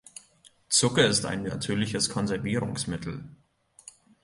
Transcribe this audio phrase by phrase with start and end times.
[0.67, 3.23] Zucker ist ein natürliches Konservierungsmittel.